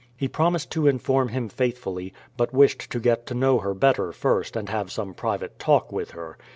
He 0.17 0.27
promised 0.27 0.71
to 0.71 0.87
inform 0.87 1.27
him 1.27 1.47
faithfully, 1.47 2.11
but 2.35 2.51
wished 2.51 2.91
to 2.91 2.99
get 2.99 3.27
to 3.27 3.35
know 3.35 3.59
her 3.59 3.75
better 3.75 4.11
first, 4.11 4.55
and 4.55 4.67
have 4.67 4.91
some 4.91 5.13
private 5.13 5.59
talk 5.59 5.91
with 5.91 6.09
her. 6.17 6.39